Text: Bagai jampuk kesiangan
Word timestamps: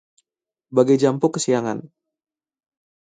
Bagai 0.79 0.97
jampuk 1.03 1.31
kesiangan 1.37 1.79